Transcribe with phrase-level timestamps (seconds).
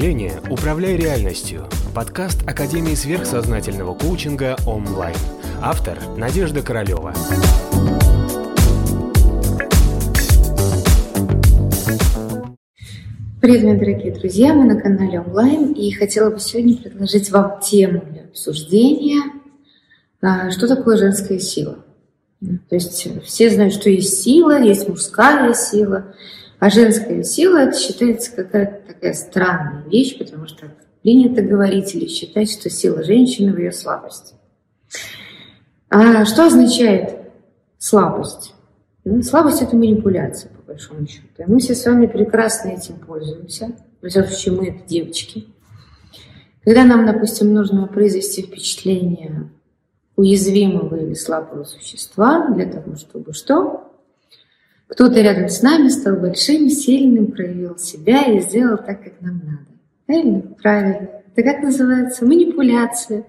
[0.00, 5.14] мышления «Управляй реальностью»– подкаст Академии сверхсознательного коучинга онлайн.
[5.60, 7.12] Автор– Надежда Королева.
[13.42, 14.54] Привет, мои дорогие друзья!
[14.54, 19.20] Мы на канале онлайн и хотела бы сегодня предложить вам тему для обсуждения.
[20.22, 21.76] А, что такое женская сила?
[22.40, 26.14] То есть все знают, что есть сила, есть мужская сила–
[26.60, 30.66] а женская сила считается какая-то такая странная вещь, потому что
[31.02, 34.34] принято говорить или считать, что сила женщины в ее слабости.
[35.88, 37.18] А что означает
[37.78, 38.54] слабость?
[39.04, 41.26] Ну, слабость– это манипуляция, по большому счету.
[41.38, 43.72] И мы все с вами прекрасно этим пользуемся.
[44.02, 45.46] Во всяком случае, мы– это девочки.
[46.62, 49.50] Когда нам, допустим, нужно произвести впечатление
[50.14, 53.89] уязвимого или слабого существа для того, чтобы что?
[54.90, 59.66] Кто-то рядом с нами стал большим, сильным, проявил себя и сделал так, как нам надо.
[60.06, 60.40] Правильно?
[60.60, 61.08] Правильно.
[61.34, 62.26] Это как называется?
[62.26, 63.24] Манипуляция.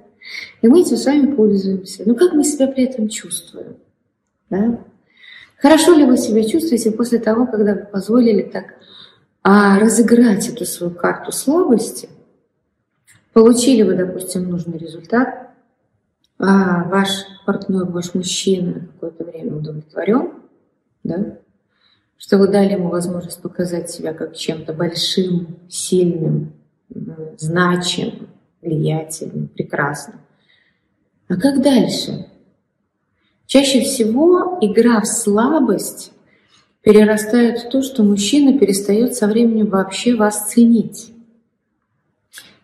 [0.63, 2.01] И мы этим с вами пользуемся.
[2.07, 3.77] Но как мы себя при этом чувствуем?
[4.49, 4.79] Да?
[5.57, 8.73] Хорошо ли вы себя чувствуете после того, когда вы позволили так
[9.43, 12.09] а, разыграть эту свою карту слабости?
[13.33, 15.51] Получили вы, допустим, нужный результат,
[16.39, 17.09] а ваш
[17.45, 20.31] партнер, ваш мужчина на какое-то время удовлетворен,
[21.03, 21.37] да?
[22.21, 26.53] Что вы дали ему возможность показать себя как чем-то большим, сильным,
[27.37, 28.29] значимым,
[28.61, 30.21] влиятельным, прекрасным.
[31.27, 32.27] А как дальше?
[33.47, 36.11] Чаще всего игра в слабость
[36.83, 41.11] перерастает в то, что мужчина перестает со временем вообще вас ценить.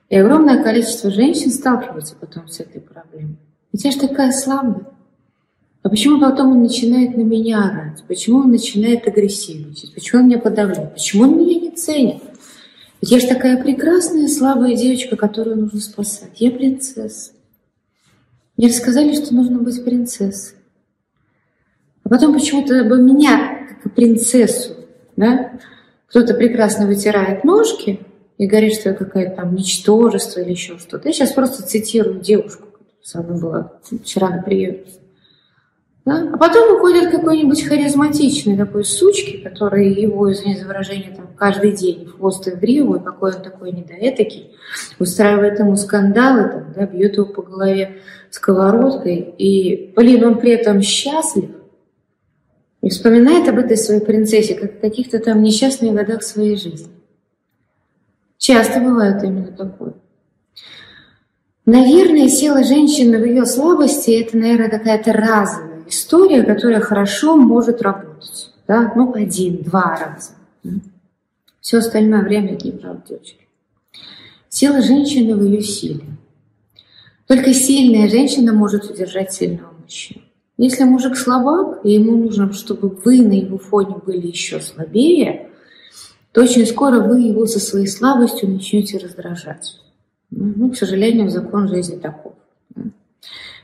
[0.10, 3.38] И огромное количество женщин сталкиваются потом с этой проблемой.
[3.74, 4.86] Ведь я же такая слабая.
[5.88, 8.04] А почему потом он начинает на меня орать?
[8.10, 9.94] Почему он начинает агрессивничать?
[9.94, 10.92] Почему он меня подавляет?
[10.92, 12.22] Почему он меня не ценит?
[13.00, 16.42] Ведь я же такая прекрасная, слабая девочка, которую нужно спасать.
[16.42, 17.32] Я принцесса.
[18.58, 20.58] Мне рассказали, что нужно быть принцессой.
[22.04, 24.74] А потом почему-то бы меня, как принцессу,
[25.16, 25.54] да,
[26.08, 28.02] кто-то прекрасно вытирает ножки
[28.38, 31.08] и говорит, что я какая-то там ничтожество или еще что-то.
[31.08, 33.72] Я сейчас просто цитирую девушку, которая со мной была
[34.04, 34.84] вчера на приеме.
[36.08, 36.30] Да?
[36.32, 42.06] А потом уходит какой-нибудь харизматичный такой сучки, который его, извините за выражение, там, каждый день
[42.06, 44.56] в хвост и в гриву, и какой он такой недоэтакий,
[45.00, 47.98] устраивает ему скандалы, там, да, бьет его по голове
[48.30, 51.50] сковородкой, и, блин, он при этом счастлив,
[52.82, 56.88] и вспоминает об этой своей принцессе, как о каких-то там несчастных годах своей жизни.
[58.38, 59.96] Часто бывает именно такое.
[61.66, 68.54] Наверное, сила женщины в ее слабости– это, наверное, какая-то разовая история, которая хорошо может работать.
[68.68, 68.94] Да?
[68.96, 70.82] Ну, один-два раза.
[71.62, 73.48] Все остальное время это неправда девочки.
[74.50, 76.06] Сила женщины в ее силе.
[77.28, 80.22] Только сильная женщина может удержать сильного мужчину.
[80.58, 85.50] Если мужик слабак, и ему нужно, чтобы вы на его фоне были еще слабее,
[86.32, 89.80] то очень скоро вы его со своей слабостью начнете раздражать.
[90.32, 92.34] Ну, к сожалению, закон жизни таков.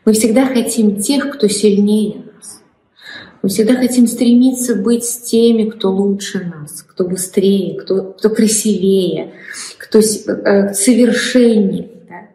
[0.05, 2.61] Мы всегда хотим тех, кто сильнее нас.
[3.41, 9.33] Мы всегда хотим стремиться быть с теми, кто лучше нас, кто быстрее, кто, кто красивее,
[9.77, 11.89] кто э, совершеннее.
[12.09, 12.27] Да?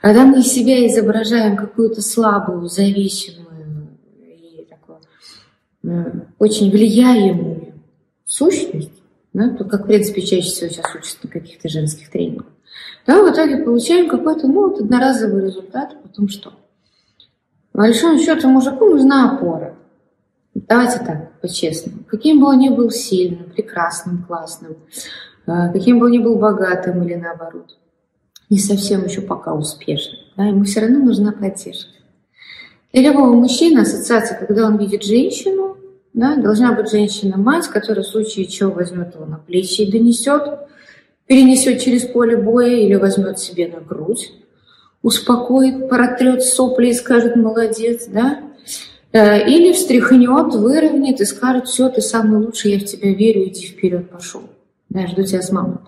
[0.00, 3.88] Когда мы из себя изображаем какую-то слабую, зависимую
[4.20, 4.98] и такую,
[5.84, 7.74] э, очень влияемую
[8.24, 8.90] сущность,
[9.32, 12.46] да, то, как, в принципе, чаще всего сейчас учатся на каких-то женских тренингах,
[13.06, 16.52] то в итоге получаем какой-то ну, вот одноразовый результат, а потом что?
[17.72, 19.74] Большому счету мужику нужна опора.
[20.54, 22.04] Давайте так, по-честному.
[22.06, 24.76] Каким бы он ни был сильным, прекрасным, классным,
[25.46, 27.78] э, каким бы он ни был богатым или наоборот,
[28.50, 31.90] не совсем еще пока успешным, да, ему все равно нужна поддержка.
[32.92, 35.78] Для любого мужчины ассоциация, когда он видит женщину,
[36.12, 40.42] да, должна быть женщина-мать, которая в случае чего возьмет его на плечи и донесет,
[41.26, 44.30] перенесет через поле боя или возьмет себе на грудь,
[45.02, 48.40] успокоит, протрет сопли и скажет «молодец», да?
[49.12, 53.66] Э, или встряхнет, выровняет и скажет «все, ты самый лучший, я в тебя верю, иди
[53.66, 54.42] вперед, пошел».
[54.88, 55.78] Да, жду тебя с мамой.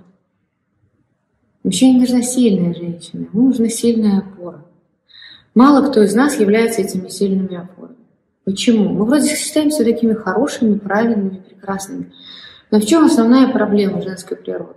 [1.62, 4.64] Мужчине нужна сильная женщина, ему нужна сильная опора.
[5.54, 7.96] Мало кто из нас является этими сильными опорами.
[8.44, 8.90] Почему?
[8.90, 12.12] Мы вроде считаемся такими хорошими, правильными, прекрасными.
[12.70, 14.74] Но в чем основная проблема женской природы?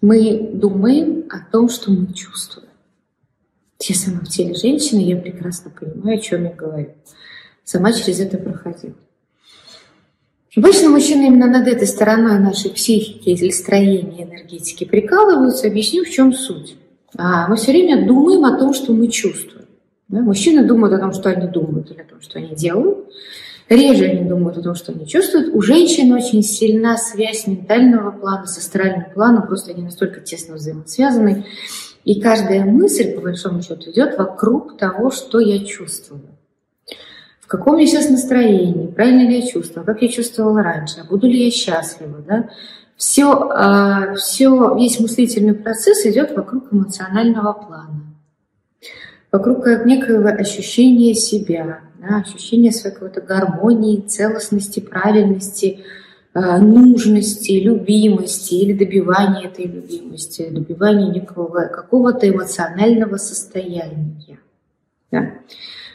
[0.00, 2.68] Мы думаем о том, что мы чувствуем.
[3.88, 6.94] Я сама в теле женщины, я прекрасно понимаю, о чем я говорю.
[7.62, 8.94] Сама через это проходила.
[10.56, 15.66] Обычно мужчины именно над этой стороной нашей психики или строения энергетики прикалываются.
[15.66, 16.76] Объясню, в чем суть.
[17.16, 19.66] А мы все время думаем о том, что мы чувствуем.
[20.08, 20.20] Да?
[20.20, 23.06] Мужчины думают о том, что они думают или о том, что они делают.
[23.68, 25.54] Реже они думают о том, что они чувствуют.
[25.54, 31.44] У женщин очень сильна связь ментального плана с астральным планом, просто они настолько тесно взаимосвязаны.
[32.06, 36.22] И каждая мысль, по большому счету, идет вокруг того, что я чувствую.
[37.40, 41.44] В каком я сейчас настроении, правильно ли я чувствую, как я чувствовала раньше, буду ли
[41.44, 42.22] я счастлива.
[42.26, 42.48] Да?
[42.96, 48.06] Все, а, все, весь мыслительный процесс идет вокруг эмоционального плана
[49.32, 55.82] вокруг некоего ощущения себя, да, ощущения своей какой-то гармонии, целостности, правильности, э,
[56.58, 64.38] нужности, любимости или добивания этой любимости, добивания некого какого-то эмоционального состояния.
[65.10, 65.32] Да.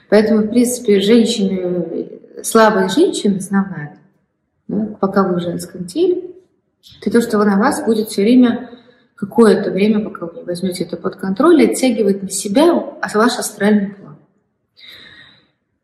[0.09, 3.99] Поэтому, в принципе, женщины, слабые женщины, основная,
[4.67, 6.31] да, пока вы в женском теле,
[7.01, 8.69] это то, что на вас будет все время
[9.15, 13.95] какое-то время, пока вы не возьмете это под контроль, оттягивать на себя ваш астральный.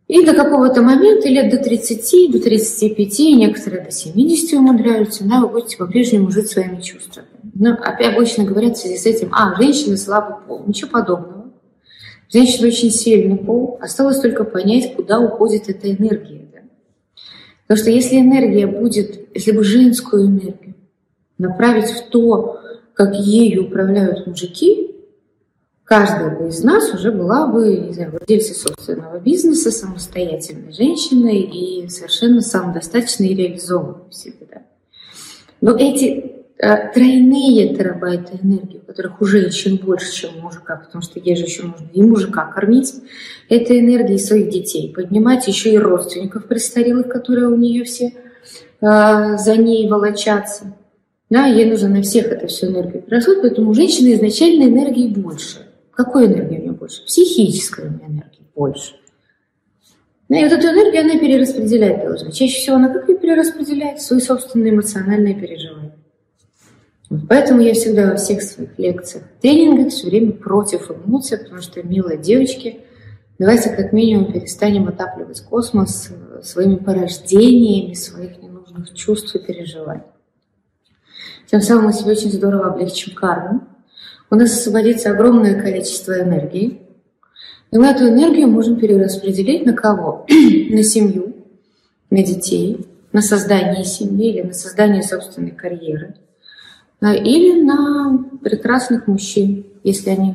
[0.08, 5.50] И до какого-то момента, лет до 30, до 35, некоторые до 70 умудряются, да, вы
[5.50, 7.28] будете по-прежнему жить своими чувствами.
[7.54, 10.64] Но опять обычно говорят в связи с этим, а, женщины слабый пол.
[10.66, 11.52] Ничего подобного.
[12.32, 13.78] Женщина очень сильный пол.
[13.82, 16.48] Осталось только понять, куда уходит эта энергия.
[16.54, 16.60] Да?
[17.68, 20.76] Потому что если энергия будет, если бы женскую энергию
[21.38, 22.62] направить в то,
[22.94, 24.87] как ею управляют мужики,
[25.88, 31.88] каждая бы из нас уже была бы, не знаю, владельцей собственного бизнеса, самостоятельной женщиной и
[31.88, 34.48] совершенно самодостаточной и реализованной в себе.
[34.52, 34.62] Да.
[35.62, 41.22] Но эти э, тройные терабайты энергии, которых у женщин больше, чем у мужика, потому что
[41.22, 42.94] ей же еще нужно и мужика кормить,
[43.48, 48.08] это энергии своих детей, поднимать еще и родственников престарелых, которые у нее все
[48.82, 50.76] э, за ней волочатся.
[51.30, 55.67] Да, ей нужно на всех это все энергию перерасходовать, поэтому у женщины изначально энергии больше.
[55.98, 57.04] Какой энергии у нее больше?
[57.06, 58.94] Психической у нее энергии больше.
[60.30, 62.32] Да, и вот эту энергию она перераспределять должна.
[62.32, 64.00] Чаще всего она как ее перераспределяет?
[64.00, 65.98] Свои собственные эмоциональные переживания.
[67.10, 71.82] Вот поэтому я всегда во всех своих лекциях, тренингах все время против эмоций, потому что,
[71.82, 72.82] милые девочки,
[73.40, 76.10] давайте как минимум перестанем отапливать космос
[76.44, 80.04] своими порождениями своих ненужных чувств и переживаний.
[81.50, 83.62] Тем самым мы себе очень здорово облегчим карму.
[84.30, 86.82] У нас освободится огромное количество энергии.
[87.72, 90.26] И мы эту энергию можем перераспределить на кого?
[90.70, 91.36] на семью,
[92.10, 96.16] на детей, на создание семьи или на создание собственной карьеры.
[97.00, 100.34] А, или на прекрасных мужчин, если они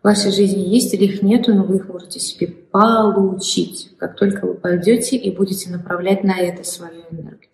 [0.00, 4.46] в вашей жизни есть или их нету, но вы их можете себе получить, как только
[4.46, 7.50] вы пойдете и будете направлять на это свою энергию.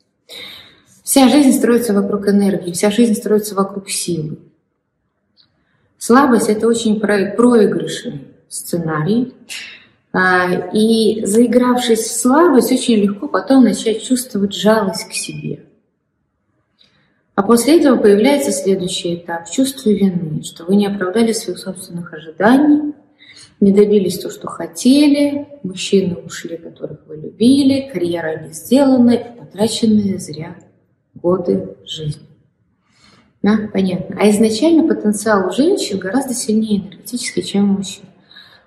[1.02, 4.38] Вся жизнь строится вокруг энергии, вся жизнь строится вокруг силы.
[6.06, 9.34] Слабость– это очень проигрышный сценарий.
[10.12, 15.64] А, и заигравшись в слабость, очень легко потом начать чувствовать жалость к себе.
[17.34, 22.94] А после этого появляется следующий этап– чувство вины, что вы не оправдали своих собственных ожиданий,
[23.58, 30.54] не добились то, что хотели, мужчины ушли, которых вы любили, карьера не сделана, потраченная зря
[31.14, 32.35] годы жизни.
[33.42, 34.16] Да, понятно.
[34.18, 38.04] А изначально потенциал у женщин гораздо сильнее энергетически, чем у мужчин.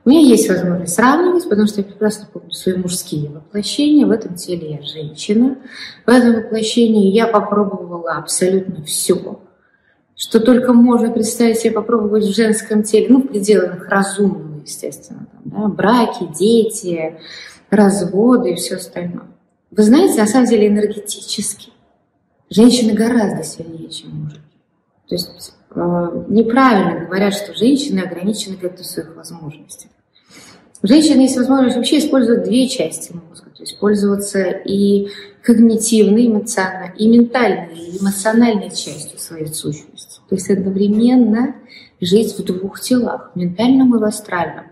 [0.05, 4.05] У меня есть возможность сравнивать, потому что я прекрасно помню свои мужские воплощения.
[4.05, 5.57] В этом теле я женщина.
[6.05, 9.39] В этом воплощении я попробовала абсолютно все,
[10.15, 15.27] что только можно представить себе попробовать в женском теле, ну, в пределах разумного, естественно.
[15.31, 17.19] Там, да, браки, дети,
[17.69, 19.27] разводы и все остальное.
[19.71, 21.71] Вы знаете, на самом деле энергетически
[22.49, 24.41] женщины гораздо сильнее, чем мужики.
[25.09, 29.89] То есть э, неправильно говорят, что женщины ограничены где-то в своих возможностях.
[30.81, 35.09] У женщин есть возможность вообще использовать две части мозга, то есть пользоваться и
[35.41, 40.21] когнитивной, эмоциональной, и ментальной, и эмоциональной частью своей сущности.
[40.29, 41.55] То есть одновременно
[41.99, 44.65] жить в двух телах, ментальном и в астральном.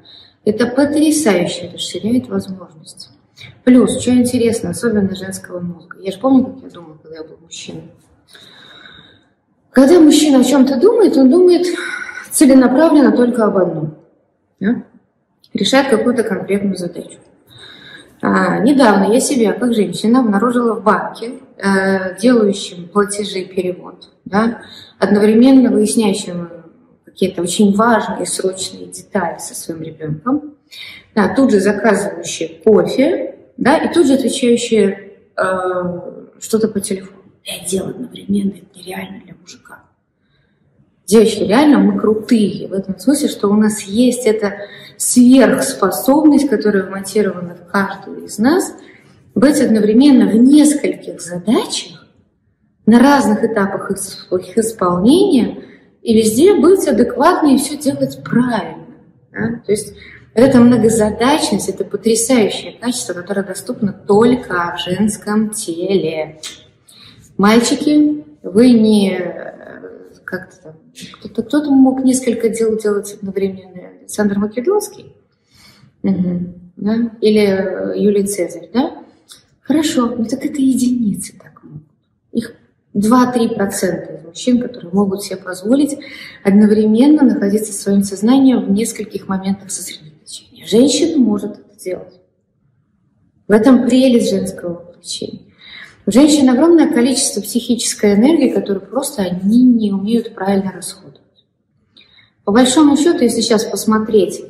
[0.45, 3.09] Это потрясающе расширяет возможности.
[3.63, 5.97] Плюс, что интересно, особенно женского мозга.
[5.99, 7.91] Я же помню, как я думала, когда я был мужчиной.
[9.77, 11.67] Когда мужчина о чем-то думает, он думает
[12.31, 13.95] целенаправленно только об одном.
[14.59, 14.83] Да?
[15.53, 17.19] Решает какую-то конкретную задачу.
[18.19, 24.61] А, недавно я себя, как женщина, обнаружила в банке, э, делающим платежи и перевод, да,
[24.97, 26.49] одновременно выясняющим
[27.05, 30.55] какие-то очень важные срочные детали со своим ребенком,
[31.13, 35.43] да, тут же заказывающие кофе, да, и тут же отвечающие э,
[36.39, 37.26] что-то по телефону.
[37.47, 39.83] Пять дел одновременно, это нереально для мужика.
[41.05, 44.57] Девочки, реально мы крутые в этом смысле, что у нас есть эта
[44.97, 48.73] сверхспособность, которая вмонтирована в каждого из нас,
[49.33, 52.05] быть одновременно в нескольких задачах,
[52.85, 55.63] на разных этапах их исполнения,
[56.01, 58.87] и везде быть адекватной и все делать правильно.
[59.31, 59.61] Да?
[59.65, 59.93] То есть
[60.33, 66.41] эта многозадачность– это потрясающее качество, которое доступно только в женском теле.
[67.37, 69.19] Мальчики, вы не
[70.23, 70.73] как-то там,
[71.13, 73.89] кто-то, кто-то мог несколько дел делать одновременно.
[73.99, 75.15] Александр Македонский
[76.01, 77.11] угу, да?
[77.21, 79.03] или э, Юлий Цезарь, да?
[79.61, 81.83] Хорошо, ну так это единицы так могут.
[82.31, 82.53] Их
[82.95, 85.97] 2-3% из мужчин, которые могут себе позволить
[86.43, 90.65] одновременно находиться в своем сознании в нескольких моментах сосредоточения.
[90.65, 92.19] Женщина может это делать.
[93.47, 95.46] В этом прелесть женского воплощения.
[96.07, 101.19] У женщин огромное количество психической энергии, которую просто они не умеют правильно расходовать.
[102.45, 104.41] По большому счету, если сейчас посмотреть,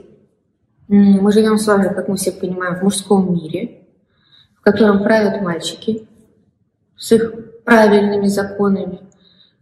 [0.87, 3.87] мы живем с вами, как мы все понимаем, в мужском мире,
[4.53, 6.07] в котором правят мальчики
[6.95, 8.99] с их правильными законами.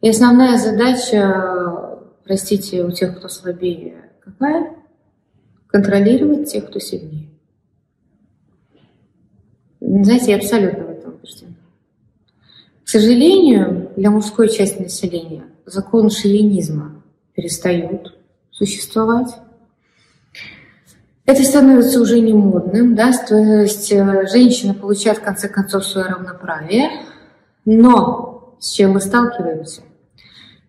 [0.02, 4.76] И основная задача, простите, у тех, кто слабее, какая?
[5.68, 7.30] Контролировать тех, кто сильнее.
[9.80, 11.55] Знаете, я абсолютно в этом убеждена.
[12.86, 17.02] К сожалению, для мужской части населения закон шовинизма
[17.34, 18.16] перестают
[18.52, 19.36] существовать.
[21.26, 26.06] Это становится уже не модным, да, то есть э, женщина получает в конце концов свое
[26.06, 26.92] равноправие,
[27.66, 29.82] но с чем мы сталкиваемся?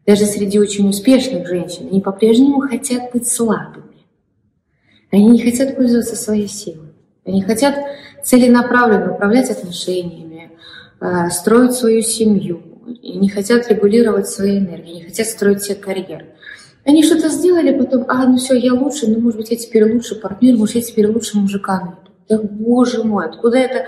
[0.06, 4.06] Даже среди очень успешных женщин они по-прежнему хотят быть слабыми.
[5.12, 6.94] Они не хотят пользоваться своей силой.
[7.26, 7.76] Они хотят
[8.24, 10.55] целенаправленно управлять отношениями,
[10.98, 12.62] Э, строить свою семью,
[13.02, 16.24] и не хотят регулировать свои энергии, не хотят строить себе карьеру.
[16.86, 20.14] Они что-то сделали, потом, а, ну все, я лучше, ну, может быть, я теперь лучше
[20.14, 21.98] партнер, может, я теперь лучше мужика.
[22.30, 23.86] Да, боже мой, откуда это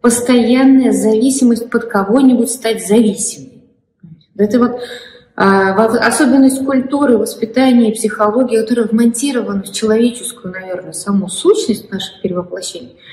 [0.00, 3.62] постоянная зависимость под кого-нибудь стать зависимой?
[4.36, 4.80] Это вот
[5.36, 12.96] а, особенность культуры, воспитания, психологии, которая вмонтирована в человеческую, наверное, саму сущность наших перевоплощений–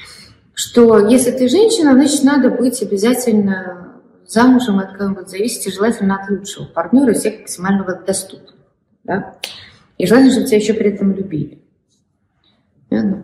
[0.53, 6.29] что если ты женщина, значит, надо быть обязательно замужем от кого-нибудь зависеть, и желательно от
[6.29, 8.55] лучшего партнера, всех максимально доступных.
[9.03, 9.35] Да?
[9.97, 11.61] И желательно, чтобы тебя еще при этом любили.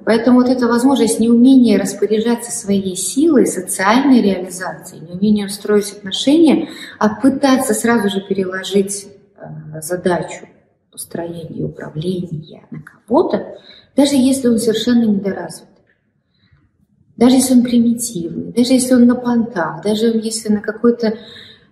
[0.05, 6.69] Поэтому вот эта возможность неумения распоряжаться своей силой, социальной реализацией, неумение строить отношения,
[6.99, 10.47] а пытаться сразу же переложить э, задачу
[10.89, 13.57] построения управления на кого-то,
[13.95, 15.66] даже если он совершенно недоразвит
[17.17, 21.17] даже если он примитивный, даже если он на понтах, даже если на какой-то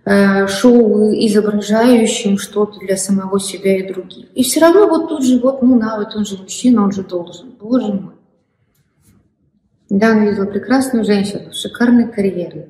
[0.04, 4.26] э, шоу изображающем что-то для самого себя и других.
[4.34, 7.04] И все равно вот тут же, вот, ну на, вот он же мужчина, он же
[7.04, 7.54] должен.
[7.60, 8.14] Боже мой.
[9.88, 12.66] Недавно видела прекрасную женщину шикарной карьерой.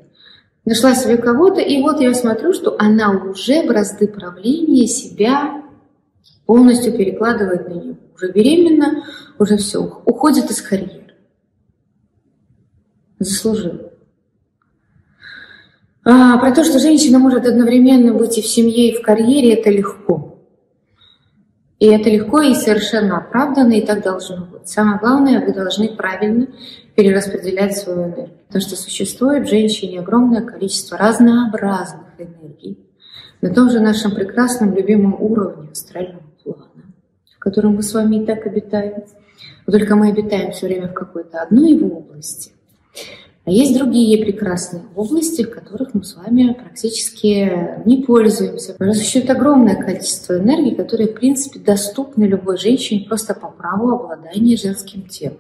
[0.66, 5.62] Нашла себе кого-то, и вот я смотрю, что она уже бразды правления себя
[6.44, 7.96] полностью перекладывает на него.
[8.16, 9.04] Уже беременна,
[9.38, 11.05] уже все, уходит из карьеры
[13.18, 13.92] заслужил.
[16.04, 19.70] А, про то, что женщина может одновременно быть и в семье, и в карьере, это
[19.70, 20.38] легко.
[21.78, 24.68] И это легко и совершенно оправданно, и так должно быть.
[24.68, 26.46] Самое главное, вы должны правильно
[26.94, 28.30] перераспределять свою энергию.
[28.46, 32.78] Потому что существует в женщине огромное количество разнообразных энергий
[33.42, 36.94] на том же нашем прекрасном любимом уровне астрального плана,
[37.34, 39.04] в котором мы с вами и так обитаем.
[39.66, 42.52] Но только мы обитаем все время в какой-то одной его области.
[43.44, 48.74] А есть другие прекрасные области, в которых мы с вами практически не пользуемся.
[48.92, 55.06] Существует огромное количество энергии, которые, в принципе, доступны любой женщине просто по праву обладания женским
[55.06, 55.38] телом.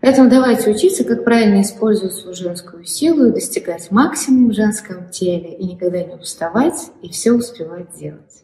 [0.00, 5.54] Поэтому давайте учиться, как правильно использовать свою женскую силу и достигать максимум в женском теле,
[5.56, 8.43] и никогда не уставать, и все успевать делать.